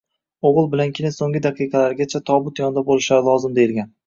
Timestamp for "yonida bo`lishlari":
2.65-3.29